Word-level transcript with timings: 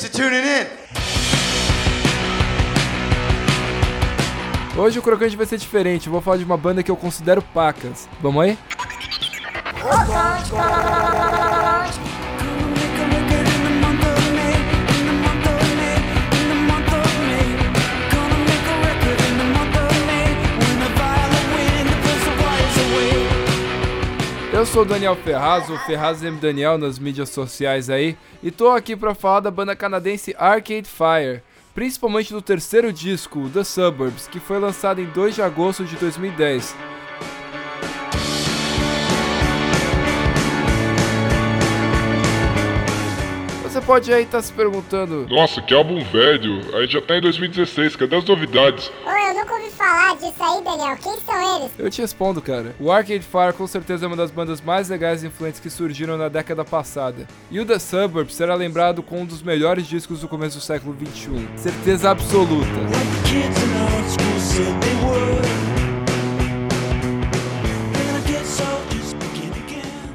Thanks 0.00 0.16
for 0.16 0.22
tuning 0.22 0.46
in. 0.46 0.66
Hoje 4.78 4.98
o 4.98 5.02
crocante 5.02 5.36
vai 5.36 5.44
ser 5.44 5.58
diferente, 5.58 6.06
eu 6.06 6.12
vou 6.12 6.22
falar 6.22 6.38
de 6.38 6.44
uma 6.44 6.56
banda 6.56 6.82
que 6.82 6.90
eu 6.90 6.96
considero 6.96 7.42
pacas. 7.42 8.08
Vamos 8.22 8.42
aí? 8.42 8.58
Eu 24.60 24.66
sou 24.66 24.82
o 24.82 24.84
Daniel 24.84 25.16
Ferraz, 25.16 25.70
o 25.70 25.78
Ferraz 25.86 26.22
M 26.22 26.36
Daniel 26.36 26.76
nas 26.76 26.98
mídias 26.98 27.30
sociais 27.30 27.88
aí, 27.88 28.14
e 28.42 28.50
tô 28.50 28.68
aqui 28.68 28.94
pra 28.94 29.14
falar 29.14 29.40
da 29.40 29.50
banda 29.50 29.74
canadense 29.74 30.36
Arcade 30.38 30.86
Fire, 30.86 31.42
principalmente 31.74 32.30
do 32.30 32.42
terceiro 32.42 32.92
disco, 32.92 33.48
The 33.48 33.64
Suburbs, 33.64 34.28
que 34.28 34.38
foi 34.38 34.58
lançado 34.58 35.00
em 35.00 35.06
2 35.06 35.36
de 35.36 35.40
agosto 35.40 35.82
de 35.86 35.96
2010. 35.96 36.76
Pode 43.90 44.12
aí 44.12 44.22
estar 44.22 44.38
tá 44.38 44.42
se 44.42 44.52
perguntando: 44.52 45.26
Nossa, 45.28 45.60
que 45.60 45.74
álbum 45.74 46.00
velho! 46.04 46.76
A 46.76 46.82
gente 46.82 46.92
já 46.92 47.02
tá 47.02 47.16
em 47.16 47.20
2016, 47.20 47.96
cadê 47.96 48.14
as 48.14 48.24
novidades? 48.24 48.88
Oi, 49.04 49.30
eu 49.30 49.34
nunca 49.34 49.54
ouvi 49.54 49.68
falar 49.70 50.14
disso 50.14 50.36
aí, 50.38 50.62
Daniel. 50.62 50.96
Quem 51.02 51.18
são 51.18 51.56
eles? 51.56 51.72
Eu 51.76 51.90
te 51.90 52.00
respondo, 52.00 52.40
cara. 52.40 52.72
O 52.78 52.92
Arcade 52.92 53.24
Fire 53.24 53.52
com 53.52 53.66
certeza 53.66 54.04
é 54.04 54.06
uma 54.06 54.14
das 54.14 54.30
bandas 54.30 54.60
mais 54.60 54.88
legais 54.88 55.24
e 55.24 55.26
influentes 55.26 55.58
que 55.58 55.68
surgiram 55.68 56.16
na 56.16 56.28
década 56.28 56.64
passada. 56.64 57.26
E 57.50 57.58
o 57.58 57.66
The 57.66 57.80
Suburbs 57.80 58.36
será 58.36 58.54
lembrado 58.54 59.02
com 59.02 59.22
um 59.22 59.26
dos 59.26 59.42
melhores 59.42 59.88
discos 59.88 60.20
do 60.20 60.28
começo 60.28 60.58
do 60.58 60.62
século 60.62 60.92
21. 60.92 61.58
Certeza 61.58 62.12
absoluta. 62.12 62.70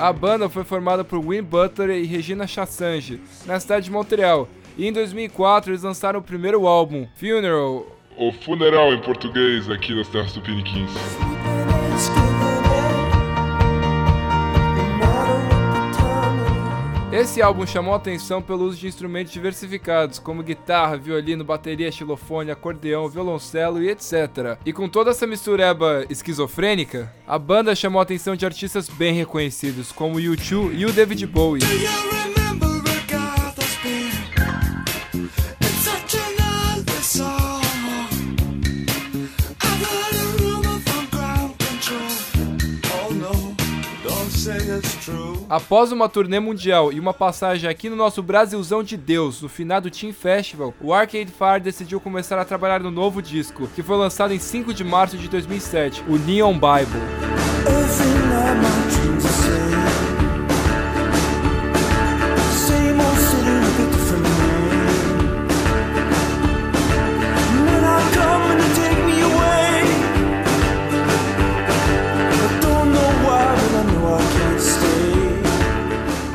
A 0.00 0.14
banda 0.14 0.48
foi 0.48 0.64
formada 0.64 1.04
por 1.04 1.20
Win 1.20 1.42
Butler 1.42 1.90
e 1.90 2.06
Regina 2.06 2.46
Chassange, 2.46 3.20
na 3.44 3.60
cidade 3.60 3.84
de 3.84 3.90
Montreal, 3.90 4.48
e 4.78 4.86
em 4.86 4.92
2004 4.94 5.72
eles 5.72 5.82
lançaram 5.82 6.20
o 6.20 6.22
primeiro 6.22 6.66
álbum, 6.66 7.06
Funeral. 7.16 7.86
O 8.16 8.32
funeral 8.32 8.94
em 8.94 9.00
português 9.02 9.68
aqui 9.68 9.94
das 9.94 10.08
terras 10.08 10.32
tupiniquins. 10.32 10.90
Esse 17.30 17.40
álbum 17.40 17.64
chamou 17.64 17.94
atenção 17.94 18.42
pelo 18.42 18.64
uso 18.64 18.76
de 18.76 18.88
instrumentos 18.88 19.32
diversificados, 19.32 20.18
como 20.18 20.42
guitarra, 20.42 20.96
violino, 20.96 21.44
bateria, 21.44 21.92
xilofone, 21.92 22.50
acordeão, 22.50 23.08
violoncelo 23.08 23.80
e 23.80 23.88
etc. 23.88 24.58
E 24.66 24.72
com 24.72 24.88
toda 24.88 25.12
essa 25.12 25.28
mistureba 25.28 26.04
esquizofrênica, 26.10 27.14
a 27.24 27.38
banda 27.38 27.72
chamou 27.76 28.00
a 28.00 28.02
atenção 28.02 28.34
de 28.34 28.44
artistas 28.44 28.88
bem 28.88 29.14
reconhecidos, 29.14 29.92
como 29.92 30.16
o 30.16 30.20
U2 30.20 30.72
e 30.74 30.84
o 30.84 30.92
David 30.92 31.24
Bowie. 31.28 31.62
Após 45.48 45.92
uma 45.92 46.08
turnê 46.08 46.38
mundial 46.38 46.92
e 46.92 47.00
uma 47.00 47.12
passagem 47.12 47.68
aqui 47.68 47.88
no 47.88 47.96
nosso 47.96 48.22
Brasilzão 48.22 48.82
de 48.82 48.96
Deus, 48.96 49.42
no 49.42 49.48
finado 49.48 49.90
Team 49.90 50.12
Festival, 50.12 50.74
o 50.80 50.92
Arcade 50.92 51.32
Fire 51.32 51.60
decidiu 51.60 52.00
começar 52.00 52.38
a 52.38 52.44
trabalhar 52.44 52.80
no 52.80 52.90
novo 52.90 53.20
disco, 53.20 53.68
que 53.74 53.82
foi 53.82 53.96
lançado 53.96 54.32
em 54.32 54.38
5 54.38 54.72
de 54.72 54.84
março 54.84 55.16
de 55.16 55.28
2007, 55.28 56.04
o 56.08 56.16
Neon 56.16 56.54
Bible. 56.54 57.00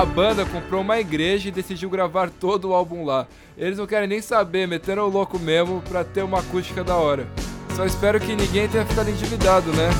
A 0.00 0.04
banda 0.06 0.46
comprou 0.46 0.80
uma 0.80 0.98
igreja 0.98 1.50
e 1.50 1.52
decidiu 1.52 1.90
gravar 1.90 2.30
todo 2.30 2.70
o 2.70 2.72
álbum 2.72 3.04
lá. 3.04 3.26
Eles 3.54 3.76
não 3.76 3.86
querem 3.86 4.08
nem 4.08 4.22
saber, 4.22 4.66
meteram 4.66 5.02
o 5.02 5.10
louco 5.10 5.38
mesmo 5.38 5.82
pra 5.82 6.02
ter 6.02 6.22
uma 6.22 6.38
acústica 6.38 6.82
da 6.82 6.96
hora. 6.96 7.28
Só 7.76 7.84
espero 7.84 8.18
que 8.18 8.34
ninguém 8.34 8.66
tenha 8.66 8.86
ficado 8.86 9.10
endividado, 9.10 9.70
né? 9.74 9.90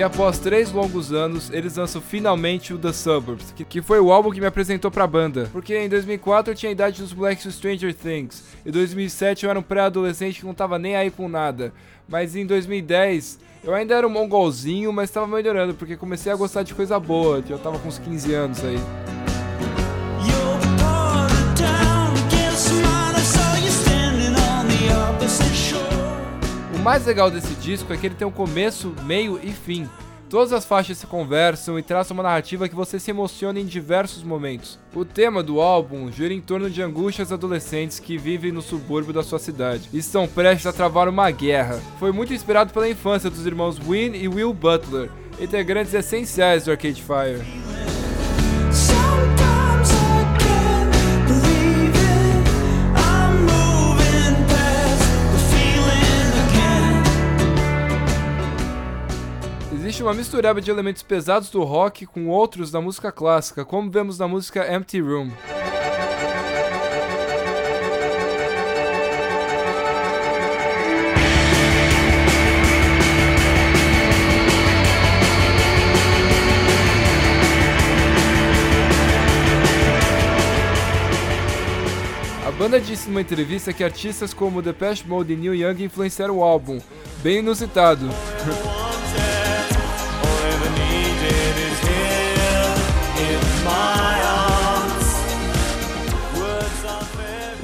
E 0.00 0.02
após 0.02 0.38
três 0.38 0.72
longos 0.72 1.12
anos, 1.12 1.50
eles 1.50 1.76
lançam 1.76 2.00
finalmente 2.00 2.72
o 2.72 2.78
The 2.78 2.90
Suburbs, 2.90 3.52
que, 3.54 3.62
que 3.66 3.82
foi 3.82 4.00
o 4.00 4.10
álbum 4.10 4.30
que 4.30 4.40
me 4.40 4.46
apresentou 4.46 4.90
pra 4.90 5.06
banda. 5.06 5.50
Porque 5.52 5.76
em 5.76 5.90
2004 5.90 6.50
eu 6.50 6.56
tinha 6.56 6.70
a 6.70 6.72
idade 6.72 7.02
dos 7.02 7.12
moleques 7.12 7.44
do 7.44 7.52
Stranger 7.52 7.94
Things, 7.94 8.42
em 8.64 8.70
2007 8.70 9.44
eu 9.44 9.50
era 9.50 9.58
um 9.58 9.62
pré-adolescente 9.62 10.40
que 10.40 10.46
não 10.46 10.54
tava 10.54 10.78
nem 10.78 10.96
aí 10.96 11.10
com 11.10 11.28
nada. 11.28 11.70
Mas 12.08 12.34
em 12.34 12.46
2010 12.46 13.40
eu 13.62 13.74
ainda 13.74 13.94
era 13.94 14.06
um 14.06 14.10
mongolzinho, 14.10 14.90
mas 14.90 15.10
tava 15.10 15.26
melhorando, 15.26 15.74
porque 15.74 15.98
comecei 15.98 16.32
a 16.32 16.36
gostar 16.36 16.62
de 16.62 16.72
coisa 16.72 16.98
boa, 16.98 17.44
eu 17.46 17.58
tava 17.58 17.78
com 17.78 17.88
uns 17.88 17.98
15 17.98 18.32
anos 18.32 18.64
aí. 18.64 18.78
Mais 26.80 27.04
legal 27.04 27.30
desse 27.30 27.54
disco 27.56 27.92
é 27.92 27.96
que 27.96 28.06
ele 28.06 28.14
tem 28.14 28.26
um 28.26 28.32
começo, 28.32 28.94
meio 29.04 29.38
e 29.42 29.52
fim. 29.52 29.88
Todas 30.30 30.52
as 30.52 30.64
faixas 30.64 30.96
se 30.96 31.06
conversam 31.06 31.78
e 31.78 31.82
traçam 31.82 32.16
uma 32.16 32.22
narrativa 32.22 32.68
que 32.68 32.74
você 32.74 32.98
se 32.98 33.10
emociona 33.10 33.60
em 33.60 33.66
diversos 33.66 34.22
momentos. 34.22 34.78
O 34.94 35.04
tema 35.04 35.42
do 35.42 35.60
álbum 35.60 36.10
gira 36.10 36.32
em 36.32 36.40
torno 36.40 36.70
de 36.70 36.80
angústias 36.80 37.32
adolescentes 37.32 37.98
que 37.98 38.16
vivem 38.16 38.52
no 38.52 38.62
subúrbio 38.62 39.12
da 39.12 39.22
sua 39.22 39.38
cidade 39.40 39.90
e 39.92 39.98
estão 39.98 40.26
prestes 40.26 40.66
a 40.66 40.72
travar 40.72 41.08
uma 41.08 41.30
guerra. 41.30 41.80
Foi 41.98 42.12
muito 42.12 42.32
inspirado 42.32 42.72
pela 42.72 42.88
infância 42.88 43.28
dos 43.28 43.44
irmãos 43.44 43.76
Win 43.78 44.14
e 44.14 44.28
Will 44.28 44.54
Butler, 44.54 45.10
integrantes 45.38 45.92
essenciais 45.92 46.64
do 46.64 46.70
Arcade 46.70 47.02
Fire. 47.02 47.59
Existe 60.00 60.02
uma 60.02 60.14
mistureba 60.14 60.60
de 60.62 60.70
elementos 60.70 61.02
pesados 61.02 61.50
do 61.50 61.62
rock 61.62 62.06
com 62.06 62.28
outros 62.28 62.70
da 62.70 62.80
música 62.80 63.12
clássica, 63.12 63.64
como 63.66 63.90
vemos 63.90 64.18
na 64.18 64.26
música 64.26 64.72
Empty 64.72 65.00
Room. 65.00 65.30
A 82.46 82.50
banda 82.52 82.80
disse 82.80 83.08
numa 83.08 83.20
entrevista 83.20 83.72
que 83.72 83.84
artistas 83.84 84.32
como 84.32 84.62
Depeche 84.62 85.06
Mode 85.06 85.32
e 85.32 85.36
Neil 85.36 85.54
Young 85.54 85.84
influenciaram 85.84 86.38
o 86.38 86.42
álbum, 86.42 86.80
bem 87.22 87.38
inusitado. 87.38 88.08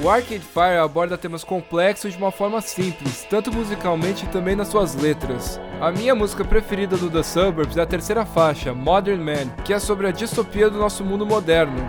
O 0.06 0.08
Arcade 0.08 0.38
Fire 0.38 0.78
aborda 0.80 1.18
temas 1.18 1.42
complexos 1.42 2.12
de 2.12 2.18
uma 2.18 2.30
forma 2.30 2.60
simples, 2.60 3.26
tanto 3.28 3.52
musicalmente 3.52 4.24
também 4.28 4.54
nas 4.54 4.68
suas 4.68 4.94
letras. 4.94 5.60
A 5.80 5.90
minha 5.90 6.14
música 6.14 6.44
preferida 6.44 6.96
do 6.96 7.10
The 7.10 7.24
Suburbs 7.24 7.76
é 7.76 7.80
a 7.80 7.86
terceira 7.86 8.24
faixa, 8.24 8.72
Modern 8.72 9.20
Man, 9.20 9.48
que 9.64 9.72
é 9.72 9.80
sobre 9.80 10.06
a 10.06 10.12
distopia 10.12 10.70
do 10.70 10.78
nosso 10.78 11.04
mundo 11.04 11.26
moderno. 11.26 11.80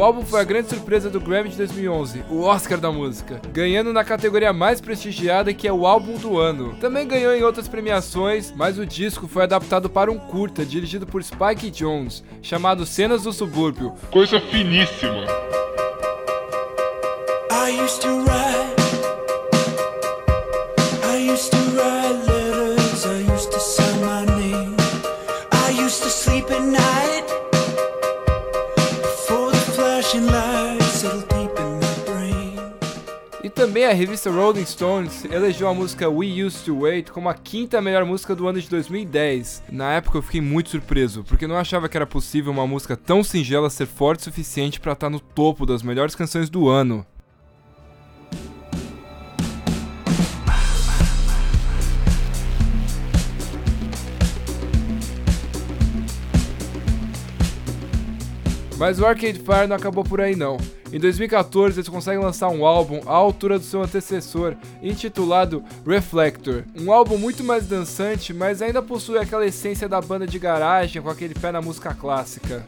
O 0.00 0.02
álbum 0.02 0.24
foi 0.24 0.40
a 0.40 0.44
grande 0.44 0.70
surpresa 0.70 1.10
do 1.10 1.20
Grammy 1.20 1.50
de 1.50 1.58
2011, 1.58 2.24
o 2.30 2.40
Oscar 2.40 2.80
da 2.80 2.90
música, 2.90 3.38
ganhando 3.52 3.92
na 3.92 4.02
categoria 4.02 4.50
mais 4.50 4.80
prestigiada 4.80 5.52
que 5.52 5.68
é 5.68 5.72
o 5.74 5.86
álbum 5.86 6.16
do 6.16 6.38
ano. 6.38 6.74
Também 6.80 7.06
ganhou 7.06 7.34
em 7.34 7.42
outras 7.42 7.68
premiações, 7.68 8.50
mas 8.56 8.78
o 8.78 8.86
disco 8.86 9.28
foi 9.28 9.42
adaptado 9.42 9.90
para 9.90 10.10
um 10.10 10.18
curta 10.18 10.64
dirigido 10.64 11.06
por 11.06 11.22
Spike 11.22 11.70
Jones, 11.70 12.24
chamado 12.40 12.86
Cenas 12.86 13.24
do 13.24 13.32
Subúrbio. 13.34 13.94
Coisa 14.10 14.40
finíssima. 14.40 15.26
I 17.50 17.78
used 17.84 18.00
to 18.00 18.24
ride. 18.24 18.49
Também 33.60 33.84
a 33.84 33.92
revista 33.92 34.30
Rolling 34.30 34.64
Stones 34.64 35.26
elegeu 35.26 35.68
a 35.68 35.74
música 35.74 36.08
We 36.08 36.42
Used 36.42 36.64
to 36.64 36.80
Wait 36.80 37.10
como 37.10 37.28
a 37.28 37.34
quinta 37.34 37.78
melhor 37.82 38.06
música 38.06 38.34
do 38.34 38.48
ano 38.48 38.58
de 38.58 38.66
2010. 38.70 39.64
Na 39.70 39.92
época 39.92 40.16
eu 40.16 40.22
fiquei 40.22 40.40
muito 40.40 40.70
surpreso, 40.70 41.22
porque 41.24 41.46
não 41.46 41.58
achava 41.58 41.86
que 41.86 41.94
era 41.94 42.06
possível 42.06 42.50
uma 42.50 42.66
música 42.66 42.96
tão 42.96 43.22
singela 43.22 43.68
ser 43.68 43.84
forte 43.84 44.20
o 44.20 44.24
suficiente 44.24 44.80
para 44.80 44.92
estar 44.92 45.10
no 45.10 45.20
topo 45.20 45.66
das 45.66 45.82
melhores 45.82 46.14
canções 46.14 46.48
do 46.48 46.70
ano. 46.70 47.04
Mas 58.78 58.98
o 58.98 59.04
Arcade 59.04 59.38
Fire 59.38 59.66
não 59.68 59.76
acabou 59.76 60.02
por 60.02 60.18
aí 60.22 60.34
não. 60.34 60.56
Em 60.92 60.98
2014 60.98 61.78
eles 61.78 61.88
conseguem 61.88 62.20
lançar 62.20 62.48
um 62.48 62.66
álbum 62.66 63.00
à 63.06 63.12
altura 63.12 63.58
do 63.58 63.64
seu 63.64 63.82
antecessor, 63.82 64.56
intitulado 64.82 65.62
Reflector. 65.86 66.64
Um 66.76 66.92
álbum 66.92 67.16
muito 67.16 67.44
mais 67.44 67.66
dançante, 67.66 68.34
mas 68.34 68.60
ainda 68.60 68.82
possui 68.82 69.16
aquela 69.16 69.46
essência 69.46 69.88
da 69.88 70.00
banda 70.00 70.26
de 70.26 70.38
garagem 70.38 71.00
com 71.00 71.08
aquele 71.08 71.34
pé 71.34 71.52
na 71.52 71.62
música 71.62 71.94
clássica. 71.94 72.66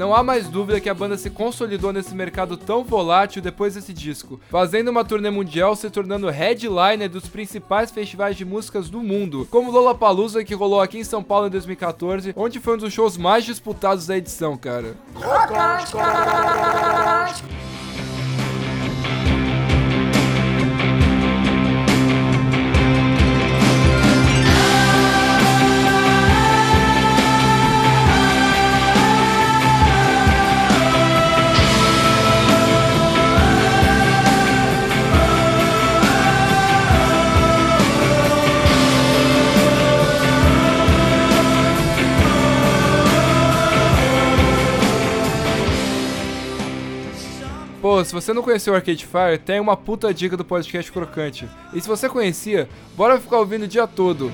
Não 0.00 0.14
há 0.14 0.22
mais 0.22 0.48
dúvida 0.48 0.80
que 0.80 0.88
a 0.88 0.94
banda 0.94 1.18
se 1.18 1.28
consolidou 1.28 1.92
nesse 1.92 2.14
mercado 2.14 2.56
tão 2.56 2.82
volátil 2.82 3.42
depois 3.42 3.74
desse 3.74 3.92
disco, 3.92 4.40
fazendo 4.48 4.88
uma 4.88 5.04
turnê 5.04 5.28
mundial 5.28 5.76
se 5.76 5.90
tornando 5.90 6.30
headliner 6.30 7.06
dos 7.06 7.28
principais 7.28 7.90
festivais 7.90 8.34
de 8.34 8.46
músicas 8.46 8.88
do 8.88 9.02
mundo, 9.02 9.46
como 9.50 9.70
Lollapalooza 9.70 10.42
que 10.42 10.54
rolou 10.54 10.80
aqui 10.80 10.96
em 10.96 11.04
São 11.04 11.22
Paulo 11.22 11.48
em 11.48 11.50
2014, 11.50 12.32
onde 12.34 12.58
foi 12.58 12.76
um 12.76 12.78
dos 12.78 12.94
shows 12.94 13.18
mais 13.18 13.44
disputados 13.44 14.06
da 14.06 14.16
edição, 14.16 14.56
cara. 14.56 14.96
Pô, 47.80 48.04
se 48.04 48.12
você 48.12 48.34
não 48.34 48.42
conheceu 48.42 48.74
o 48.74 48.76
Arcade 48.76 49.06
Fire, 49.06 49.38
tem 49.38 49.58
uma 49.58 49.74
puta 49.74 50.12
dica 50.12 50.36
do 50.36 50.44
podcast 50.44 50.92
Crocante. 50.92 51.48
E 51.72 51.80
se 51.80 51.88
você 51.88 52.10
conhecia, 52.10 52.68
bora 52.94 53.18
ficar 53.18 53.38
ouvindo 53.38 53.62
o 53.62 53.68
dia 53.68 53.86
todo. 53.86 54.30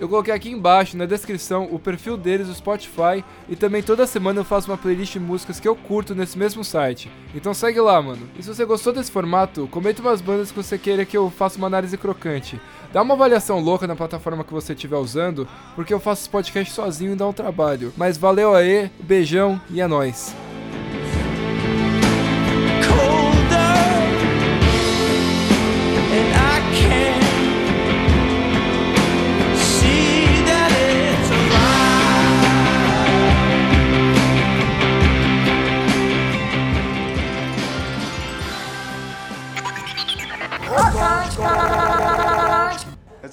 Eu 0.00 0.08
coloquei 0.08 0.32
aqui 0.32 0.50
embaixo 0.50 0.96
na 0.96 1.06
descrição 1.06 1.68
o 1.72 1.78
perfil 1.78 2.16
deles 2.16 2.46
no 2.46 2.54
Spotify 2.54 3.24
e 3.48 3.56
também 3.56 3.82
toda 3.82 4.06
semana 4.06 4.40
eu 4.40 4.44
faço 4.44 4.70
uma 4.70 4.78
playlist 4.78 5.12
de 5.12 5.20
músicas 5.20 5.58
que 5.58 5.66
eu 5.66 5.74
curto 5.74 6.14
nesse 6.14 6.38
mesmo 6.38 6.64
site. 6.64 7.10
Então 7.34 7.52
segue 7.52 7.80
lá, 7.80 8.00
mano. 8.00 8.28
E 8.38 8.42
se 8.42 8.48
você 8.48 8.64
gostou 8.64 8.92
desse 8.92 9.10
formato, 9.10 9.68
comenta 9.72 10.00
umas 10.00 10.20
bandas 10.20 10.50
que 10.52 10.56
você 10.56 10.78
queira 10.78 11.04
que 11.04 11.16
eu 11.16 11.28
faça 11.30 11.58
uma 11.58 11.66
análise 11.66 11.98
crocante. 11.98 12.60
Dá 12.92 13.02
uma 13.02 13.14
avaliação 13.14 13.60
louca 13.60 13.86
na 13.86 13.94
plataforma 13.94 14.44
que 14.44 14.52
você 14.52 14.72
estiver 14.72 14.96
usando, 14.96 15.46
porque 15.74 15.92
eu 15.92 16.00
faço 16.00 16.22
esse 16.22 16.30
podcast 16.30 16.72
sozinho 16.72 17.12
e 17.12 17.16
dá 17.16 17.26
um 17.26 17.32
trabalho. 17.32 17.92
Mas 17.96 18.16
valeu 18.16 18.54
aí, 18.54 18.90
beijão 19.00 19.60
e 19.70 19.80
é 19.80 19.86
nóis. 19.86 20.34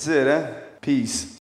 That's 0.05 0.17
it, 0.17 0.27
huh? 0.27 0.53
Peace. 0.81 1.34